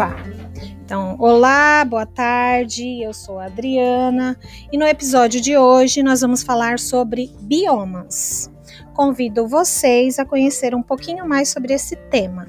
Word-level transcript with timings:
gravar. 0.00 0.24
Então, 0.84 1.16
olá, 1.18 1.84
boa 1.84 2.06
tarde, 2.06 3.02
eu 3.02 3.12
sou 3.12 3.38
a 3.38 3.44
Adriana 3.44 4.36
e 4.72 4.78
no 4.78 4.86
episódio 4.86 5.40
de 5.40 5.56
hoje 5.56 6.02
nós 6.02 6.22
vamos 6.22 6.42
falar 6.42 6.78
sobre 6.78 7.30
biomas. 7.42 8.50
Convido 8.94 9.46
vocês 9.46 10.18
a 10.18 10.24
conhecer 10.24 10.74
um 10.74 10.82
pouquinho 10.82 11.28
mais 11.28 11.50
sobre 11.50 11.74
esse 11.74 11.96
tema. 11.96 12.48